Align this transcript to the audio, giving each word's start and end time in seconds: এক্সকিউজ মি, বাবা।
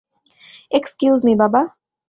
এক্সকিউজ 0.71 1.19
মি, 1.23 1.33
বাবা। 1.41 1.61